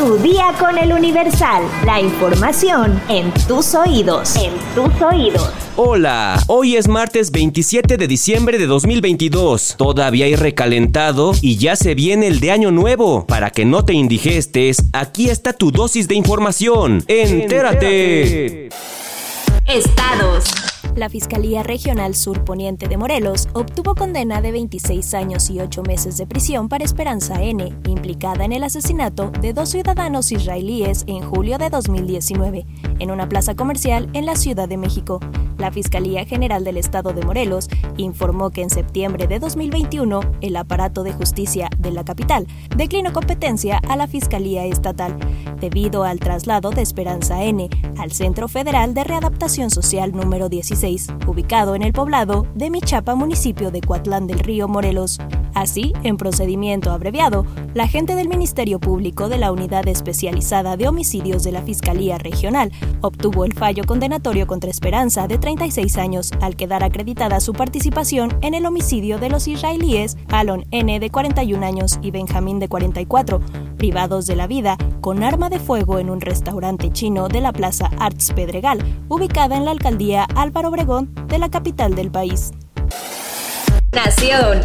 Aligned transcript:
Tu 0.00 0.16
día 0.16 0.54
con 0.58 0.78
el 0.78 0.94
Universal. 0.94 1.62
La 1.84 2.00
información 2.00 2.98
en 3.10 3.30
tus 3.46 3.74
oídos. 3.74 4.34
En 4.34 4.54
tus 4.74 5.02
oídos. 5.02 5.52
Hola, 5.76 6.42
hoy 6.46 6.76
es 6.76 6.88
martes 6.88 7.30
27 7.30 7.98
de 7.98 8.08
diciembre 8.08 8.56
de 8.56 8.66
2022. 8.66 9.74
Todavía 9.76 10.24
hay 10.24 10.36
recalentado 10.36 11.32
y 11.42 11.58
ya 11.58 11.76
se 11.76 11.94
viene 11.94 12.28
el 12.28 12.40
de 12.40 12.50
año 12.50 12.70
nuevo. 12.70 13.26
Para 13.26 13.50
que 13.50 13.66
no 13.66 13.84
te 13.84 13.92
indigestes, 13.92 14.84
aquí 14.94 15.28
está 15.28 15.52
tu 15.52 15.70
dosis 15.70 16.08
de 16.08 16.14
información. 16.14 17.04
Entérate. 17.06 18.70
Estados. 19.66 20.69
La 20.96 21.08
Fiscalía 21.08 21.62
Regional 21.62 22.16
Sur 22.16 22.44
Poniente 22.44 22.88
de 22.88 22.96
Morelos 22.96 23.48
obtuvo 23.52 23.94
condena 23.94 24.40
de 24.42 24.50
26 24.50 25.14
años 25.14 25.48
y 25.48 25.60
8 25.60 25.82
meses 25.84 26.16
de 26.16 26.26
prisión 26.26 26.68
para 26.68 26.84
Esperanza 26.84 27.42
N, 27.42 27.72
implicada 27.86 28.44
en 28.44 28.52
el 28.52 28.64
asesinato 28.64 29.30
de 29.30 29.52
dos 29.52 29.70
ciudadanos 29.70 30.32
israelíes 30.32 31.04
en 31.06 31.22
julio 31.22 31.58
de 31.58 31.70
2019, 31.70 32.66
en 33.00 33.10
una 33.10 33.28
plaza 33.28 33.56
comercial 33.56 34.08
en 34.12 34.26
la 34.26 34.36
Ciudad 34.36 34.68
de 34.68 34.76
México. 34.76 35.20
La 35.58 35.70
Fiscalía 35.70 36.24
General 36.24 36.64
del 36.64 36.76
Estado 36.78 37.12
de 37.12 37.22
Morelos 37.22 37.68
informó 37.96 38.50
que 38.50 38.62
en 38.62 38.70
septiembre 38.70 39.26
de 39.26 39.38
2021 39.38 40.20
el 40.40 40.56
aparato 40.56 41.02
de 41.02 41.12
justicia 41.12 41.68
de 41.78 41.90
la 41.90 42.04
capital 42.04 42.46
declinó 42.76 43.12
competencia 43.12 43.78
a 43.88 43.96
la 43.96 44.06
Fiscalía 44.06 44.64
Estatal 44.64 45.16
debido 45.60 46.04
al 46.04 46.18
traslado 46.18 46.70
de 46.70 46.82
Esperanza 46.82 47.42
N 47.42 47.68
al 47.98 48.12
Centro 48.12 48.48
Federal 48.48 48.94
de 48.94 49.04
Readaptación 49.04 49.70
Social 49.70 50.12
número 50.12 50.48
16, 50.48 51.08
ubicado 51.26 51.74
en 51.74 51.82
el 51.82 51.92
poblado 51.92 52.46
de 52.54 52.70
Michapa, 52.70 53.14
municipio 53.14 53.70
de 53.70 53.80
Coatlán 53.80 54.26
del 54.26 54.38
Río, 54.38 54.68
Morelos. 54.68 55.18
Así, 55.54 55.92
en 56.02 56.16
procedimiento 56.16 56.90
abreviado, 56.90 57.44
la 57.74 57.84
agente 57.84 58.14
del 58.14 58.28
Ministerio 58.28 58.78
Público 58.78 59.28
de 59.28 59.38
la 59.38 59.52
Unidad 59.52 59.86
Especializada 59.88 60.76
de 60.76 60.88
Homicidios 60.88 61.42
de 61.42 61.52
la 61.52 61.62
Fiscalía 61.62 62.18
Regional 62.18 62.72
obtuvo 63.00 63.44
el 63.44 63.52
fallo 63.52 63.84
condenatorio 63.84 64.46
contra 64.46 64.70
Esperanza 64.70 65.26
de 65.26 65.38
36 65.38 65.96
años 65.98 66.30
al 66.40 66.56
quedar 66.56 66.84
acreditada 66.84 67.40
su 67.40 67.52
participación 67.52 68.36
en 68.42 68.54
el 68.54 68.66
homicidio 68.66 69.18
de 69.18 69.30
los 69.30 69.48
israelíes 69.48 70.16
Alon 70.28 70.66
N 70.70 70.98
de 70.98 71.10
41 71.10 71.64
años 71.66 71.98
y 72.02 72.10
Benjamín 72.10 72.58
de 72.58 72.68
44, 72.68 73.40
privados 73.76 74.26
de 74.26 74.36
la 74.36 74.46
vida 74.46 74.76
con 75.00 75.22
arma 75.22 75.48
de 75.48 75.58
fuego 75.58 75.98
en 75.98 76.10
un 76.10 76.20
restaurante 76.20 76.92
chino 76.92 77.28
de 77.28 77.40
la 77.40 77.52
Plaza 77.52 77.90
Arts 77.98 78.32
Pedregal, 78.32 78.82
ubicada 79.08 79.56
en 79.56 79.64
la 79.64 79.70
alcaldía 79.70 80.24
Álvaro 80.34 80.68
Obregón 80.68 81.14
de 81.26 81.38
la 81.38 81.48
capital 81.48 81.94
del 81.94 82.10
país. 82.10 82.52
Nación. 83.92 84.62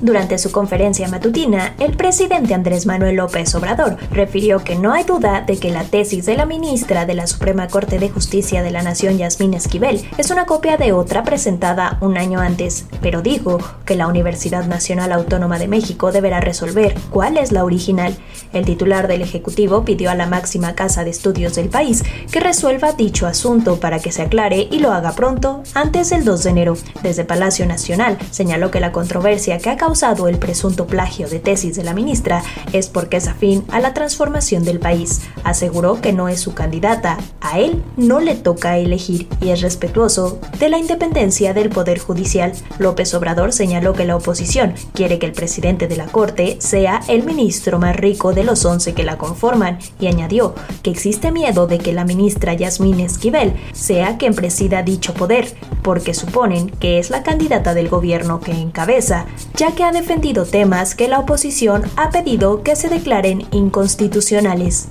Durante 0.00 0.38
su 0.38 0.50
conferencia 0.50 1.08
matutina, 1.08 1.74
el 1.78 1.94
presidente 1.94 2.54
Andrés 2.54 2.86
Manuel 2.86 3.16
López 3.16 3.54
Obrador 3.54 3.98
refirió 4.10 4.64
que 4.64 4.74
no 4.74 4.94
hay 4.94 5.04
duda 5.04 5.42
de 5.42 5.58
que 5.58 5.70
la 5.70 5.84
tesis 5.84 6.24
de 6.24 6.38
la 6.38 6.46
ministra 6.46 7.04
de 7.04 7.12
la 7.12 7.26
Suprema 7.26 7.68
Corte 7.68 7.98
de 7.98 8.08
Justicia 8.08 8.62
de 8.62 8.70
la 8.70 8.82
Nación, 8.82 9.18
Yasmín 9.18 9.52
Esquivel, 9.52 10.08
es 10.16 10.30
una 10.30 10.46
copia 10.46 10.78
de 10.78 10.92
otra 10.92 11.22
presentada 11.22 11.98
un 12.00 12.16
año 12.16 12.40
antes, 12.40 12.86
pero 13.02 13.20
dijo 13.20 13.58
que 13.84 13.94
la 13.94 14.06
Universidad 14.06 14.64
Nacional 14.64 15.12
Autónoma 15.12 15.58
de 15.58 15.68
México 15.68 16.12
deberá 16.12 16.40
resolver 16.40 16.94
cuál 17.10 17.36
es 17.36 17.52
la 17.52 17.64
original. 17.64 18.16
El 18.54 18.64
titular 18.64 19.06
del 19.06 19.20
Ejecutivo 19.20 19.84
pidió 19.84 20.10
a 20.10 20.14
la 20.14 20.26
máxima 20.26 20.74
casa 20.74 21.04
de 21.04 21.10
estudios 21.10 21.56
del 21.56 21.68
país 21.68 22.04
que 22.32 22.40
resuelva 22.40 22.92
dicho 22.92 23.26
asunto 23.26 23.78
para 23.80 23.98
que 23.98 24.12
se 24.12 24.22
aclare 24.22 24.66
y 24.70 24.78
lo 24.78 24.92
haga 24.92 25.12
pronto, 25.12 25.62
antes 25.74 26.08
del 26.08 26.24
2 26.24 26.42
de 26.42 26.50
enero. 26.50 26.76
Desde 27.02 27.26
Palacio 27.26 27.66
Nacional 27.66 28.16
señaló 28.30 28.70
que 28.70 28.80
la 28.80 28.92
controversia 28.92 29.58
que 29.58 29.68
ha 29.68 29.76
causado 29.90 30.28
el 30.28 30.38
presunto 30.38 30.86
plagio 30.86 31.28
de 31.28 31.40
tesis 31.40 31.74
de 31.74 31.82
la 31.82 31.94
ministra 31.94 32.44
es 32.72 32.86
porque 32.86 33.16
es 33.16 33.26
afín 33.26 33.64
a 33.72 33.80
la 33.80 33.92
transformación 33.92 34.62
del 34.62 34.78
país. 34.78 35.22
Aseguró 35.42 36.00
que 36.00 36.12
no 36.12 36.28
es 36.28 36.38
su 36.38 36.54
candidata, 36.54 37.18
a 37.40 37.58
él 37.58 37.82
no 37.96 38.20
le 38.20 38.36
toca 38.36 38.78
elegir 38.78 39.26
y 39.40 39.48
es 39.48 39.62
respetuoso 39.62 40.38
de 40.60 40.68
la 40.68 40.78
independencia 40.78 41.54
del 41.54 41.70
Poder 41.70 41.98
Judicial. 41.98 42.52
López 42.78 43.12
Obrador 43.14 43.52
señaló 43.52 43.92
que 43.92 44.04
la 44.04 44.14
oposición 44.14 44.74
quiere 44.94 45.18
que 45.18 45.26
el 45.26 45.32
presidente 45.32 45.88
de 45.88 45.96
la 45.96 46.06
Corte 46.06 46.58
sea 46.60 47.00
el 47.08 47.24
ministro 47.24 47.80
más 47.80 47.96
rico 47.96 48.32
de 48.32 48.44
los 48.44 48.64
11 48.64 48.94
que 48.94 49.02
la 49.02 49.18
conforman 49.18 49.80
y 49.98 50.06
añadió 50.06 50.54
que 50.84 50.92
existe 50.92 51.32
miedo 51.32 51.66
de 51.66 51.78
que 51.78 51.92
la 51.92 52.04
ministra 52.04 52.54
Yasmín 52.54 53.00
Esquivel 53.00 53.54
sea 53.72 54.18
quien 54.18 54.36
presida 54.36 54.84
dicho 54.84 55.14
poder, 55.14 55.52
porque 55.82 56.14
suponen 56.14 56.70
que 56.70 57.00
es 57.00 57.10
la 57.10 57.24
candidata 57.24 57.74
del 57.74 57.88
gobierno 57.88 58.38
que 58.38 58.52
encabeza, 58.52 59.26
ya 59.60 59.72
que 59.72 59.84
ha 59.84 59.92
defendido 59.92 60.46
temas 60.46 60.94
que 60.94 61.06
la 61.06 61.18
oposición 61.18 61.82
ha 61.96 62.08
pedido 62.08 62.62
que 62.62 62.76
se 62.76 62.88
declaren 62.88 63.46
inconstitucionales. 63.52 64.88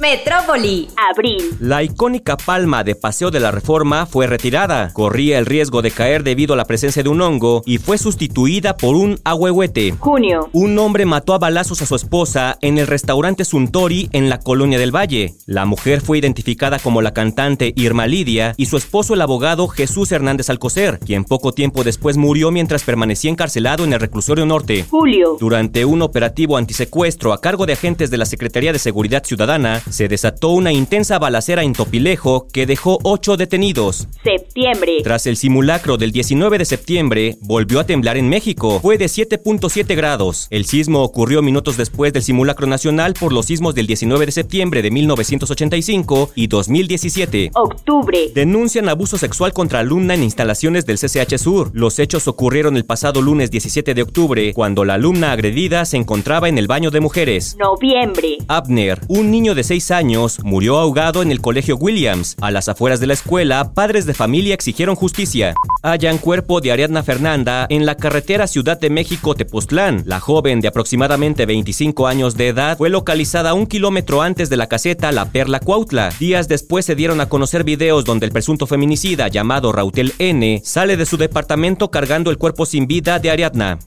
Metrópoli, 0.00 0.88
abril. 1.10 1.56
La 1.58 1.82
icónica 1.82 2.36
palma 2.36 2.84
de 2.84 2.94
Paseo 2.94 3.32
de 3.32 3.40
la 3.40 3.50
Reforma 3.50 4.06
fue 4.06 4.28
retirada. 4.28 4.92
Corría 4.92 5.38
el 5.38 5.46
riesgo 5.46 5.82
de 5.82 5.90
caer 5.90 6.22
debido 6.22 6.54
a 6.54 6.56
la 6.56 6.66
presencia 6.66 7.02
de 7.02 7.08
un 7.08 7.20
hongo 7.20 7.62
y 7.66 7.78
fue 7.78 7.98
sustituida 7.98 8.76
por 8.76 8.94
un 8.94 9.18
ahuehuete. 9.24 9.96
Junio. 9.98 10.50
Un 10.52 10.78
hombre 10.78 11.04
mató 11.04 11.34
a 11.34 11.38
balazos 11.38 11.82
a 11.82 11.86
su 11.86 11.96
esposa 11.96 12.58
en 12.60 12.78
el 12.78 12.86
restaurante 12.86 13.44
Suntory 13.44 14.08
en 14.12 14.28
la 14.28 14.38
Colonia 14.38 14.78
del 14.78 14.94
Valle. 14.94 15.34
La 15.46 15.64
mujer 15.64 16.00
fue 16.00 16.18
identificada 16.18 16.78
como 16.78 17.02
la 17.02 17.12
cantante 17.12 17.72
Irma 17.74 18.06
Lidia 18.06 18.54
y 18.56 18.66
su 18.66 18.76
esposo 18.76 19.14
el 19.14 19.20
abogado 19.22 19.66
Jesús 19.66 20.12
Hernández 20.12 20.48
Alcocer, 20.48 21.00
quien 21.00 21.24
poco 21.24 21.52
tiempo 21.52 21.82
después 21.82 22.16
murió 22.16 22.52
mientras 22.52 22.84
permanecía 22.84 23.32
encarcelado 23.32 23.82
en 23.82 23.92
el 23.92 24.00
reclusorio 24.00 24.46
norte. 24.46 24.86
Julio. 24.88 25.36
Durante 25.40 25.84
un 25.84 26.02
operativo 26.02 26.56
antisecuestro 26.56 27.32
a 27.32 27.40
cargo 27.40 27.66
de 27.66 27.72
agentes 27.72 28.10
de 28.10 28.18
la 28.18 28.26
Secretaría 28.26 28.72
de 28.72 28.78
Seguridad 28.78 29.24
Ciudadana, 29.24 29.82
se 29.90 30.08
desató 30.08 30.50
una 30.50 30.72
intensa 30.72 31.18
balacera 31.18 31.62
en 31.62 31.72
Topilejo 31.72 32.48
que 32.52 32.66
dejó 32.66 32.98
ocho 33.02 33.36
detenidos. 33.36 34.08
Septiembre. 34.22 34.98
Tras 35.02 35.26
el 35.26 35.36
simulacro 35.36 35.96
del 35.96 36.12
19 36.12 36.58
de 36.58 36.64
septiembre, 36.64 37.38
volvió 37.40 37.80
a 37.80 37.84
temblar 37.84 38.16
en 38.16 38.28
México. 38.28 38.80
Fue 38.80 38.98
de 38.98 39.06
7.7 39.06 39.96
grados. 39.96 40.48
El 40.50 40.64
sismo 40.64 41.02
ocurrió 41.02 41.42
minutos 41.42 41.76
después 41.76 42.12
del 42.12 42.22
simulacro 42.22 42.66
nacional 42.66 43.14
por 43.14 43.32
los 43.32 43.46
sismos 43.46 43.74
del 43.74 43.86
19 43.86 44.26
de 44.26 44.32
septiembre 44.32 44.82
de 44.82 44.90
1985 44.90 46.30
y 46.34 46.46
2017. 46.46 47.50
Octubre. 47.54 48.30
Denuncian 48.34 48.88
abuso 48.88 49.18
sexual 49.18 49.52
contra 49.52 49.80
alumna 49.80 50.14
en 50.14 50.22
instalaciones 50.22 50.86
del 50.86 50.98
CCH 50.98 51.38
Sur. 51.38 51.70
Los 51.72 51.98
hechos 51.98 52.28
ocurrieron 52.28 52.76
el 52.76 52.84
pasado 52.84 53.22
lunes 53.22 53.50
17 53.50 53.94
de 53.94 54.02
octubre, 54.02 54.52
cuando 54.54 54.84
la 54.84 54.94
alumna 54.94 55.32
agredida 55.32 55.84
se 55.84 55.96
encontraba 55.96 56.48
en 56.48 56.58
el 56.58 56.66
baño 56.66 56.90
de 56.90 57.00
mujeres. 57.00 57.56
Noviembre. 57.58 58.38
Abner, 58.48 59.00
un 59.08 59.30
niño 59.30 59.54
de 59.54 59.64
6 59.64 59.77
años, 59.90 60.38
murió 60.42 60.78
ahogado 60.78 61.22
en 61.22 61.30
el 61.30 61.40
colegio 61.40 61.76
Williams. 61.76 62.36
A 62.40 62.50
las 62.50 62.68
afueras 62.68 63.00
de 63.00 63.06
la 63.06 63.14
escuela, 63.14 63.72
padres 63.74 64.06
de 64.06 64.14
familia 64.14 64.54
exigieron 64.54 64.96
justicia. 64.96 65.54
Hallan 65.82 66.18
cuerpo 66.18 66.60
de 66.60 66.72
Ariadna 66.72 67.02
Fernanda 67.02 67.66
en 67.70 67.86
la 67.86 67.96
carretera 67.96 68.46
Ciudad 68.46 68.78
de 68.78 68.90
México-Tepoztlán. 68.90 70.02
La 70.06 70.20
joven 70.20 70.60
de 70.60 70.68
aproximadamente 70.68 71.46
25 71.46 72.06
años 72.06 72.36
de 72.36 72.48
edad 72.48 72.76
fue 72.76 72.90
localizada 72.90 73.54
un 73.54 73.66
kilómetro 73.66 74.22
antes 74.22 74.50
de 74.50 74.56
la 74.56 74.66
caseta 74.66 75.12
La 75.12 75.26
Perla 75.26 75.60
Cuautla. 75.60 76.10
Días 76.18 76.48
después 76.48 76.84
se 76.84 76.94
dieron 76.94 77.20
a 77.20 77.28
conocer 77.28 77.64
videos 77.64 78.04
donde 78.04 78.26
el 78.26 78.32
presunto 78.32 78.66
feminicida 78.66 79.28
llamado 79.28 79.72
Rautel 79.72 80.12
N 80.18 80.60
sale 80.64 80.96
de 80.96 81.06
su 81.06 81.16
departamento 81.16 81.90
cargando 81.90 82.30
el 82.30 82.38
cuerpo 82.38 82.66
sin 82.66 82.86
vida 82.86 83.18
de 83.18 83.30
Ariadna. 83.30 83.78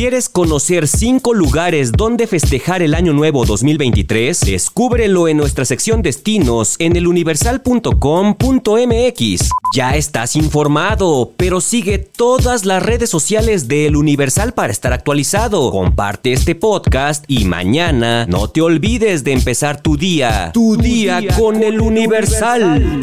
¿Quieres 0.00 0.30
conocer 0.30 0.88
5 0.88 1.34
lugares 1.34 1.92
donde 1.92 2.26
festejar 2.26 2.80
el 2.80 2.94
Año 2.94 3.12
Nuevo 3.12 3.44
2023? 3.44 4.40
Descúbrelo 4.40 5.28
en 5.28 5.36
nuestra 5.36 5.66
sección 5.66 6.00
Destinos 6.00 6.76
en 6.78 6.96
eluniversal.com.mx. 6.96 9.50
Ya 9.74 9.96
estás 9.96 10.36
informado, 10.36 11.32
pero 11.36 11.60
sigue 11.60 11.98
todas 11.98 12.64
las 12.64 12.82
redes 12.82 13.10
sociales 13.10 13.68
de 13.68 13.88
El 13.88 13.96
Universal 13.96 14.54
para 14.54 14.72
estar 14.72 14.94
actualizado. 14.94 15.70
Comparte 15.70 16.32
este 16.32 16.54
podcast 16.54 17.26
y 17.28 17.44
mañana 17.44 18.24
no 18.24 18.48
te 18.48 18.62
olvides 18.62 19.22
de 19.22 19.32
empezar 19.32 19.82
tu 19.82 19.98
día. 19.98 20.50
Tu, 20.54 20.78
día, 20.78 21.20
con, 21.36 21.62
El 21.62 21.78
Universal. 21.78 23.02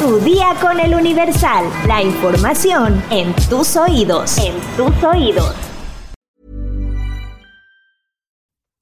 Tu 0.00 0.20
día 0.20 0.54
con 0.60 0.78
el 0.78 0.94
Universal. 0.94 1.64
La 1.88 2.00
información 2.00 3.02
en 3.10 3.34
tus 3.48 3.74
oídos. 3.74 4.38
En 4.38 4.54
tus 4.76 5.02
oídos. 5.02 5.65